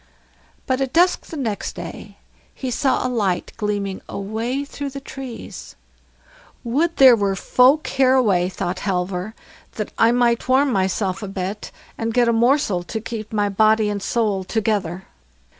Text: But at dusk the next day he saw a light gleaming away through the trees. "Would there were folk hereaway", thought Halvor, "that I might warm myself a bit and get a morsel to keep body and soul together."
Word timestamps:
But 0.65 0.81
at 0.81 0.93
dusk 0.93 1.27
the 1.27 1.37
next 1.37 1.75
day 1.75 2.17
he 2.55 2.71
saw 2.71 3.05
a 3.05 3.07
light 3.07 3.53
gleaming 3.55 4.01
away 4.09 4.65
through 4.65 4.89
the 4.89 4.99
trees. 4.99 5.75
"Would 6.63 6.97
there 6.97 7.15
were 7.15 7.35
folk 7.35 7.85
hereaway", 7.85 8.49
thought 8.49 8.79
Halvor, 8.79 9.35
"that 9.73 9.93
I 9.99 10.11
might 10.11 10.47
warm 10.49 10.71
myself 10.73 11.21
a 11.21 11.27
bit 11.27 11.71
and 11.99 12.15
get 12.15 12.27
a 12.27 12.33
morsel 12.33 12.81
to 12.81 12.99
keep 12.99 13.27
body 13.29 13.89
and 13.91 14.01
soul 14.01 14.43
together." 14.43 15.05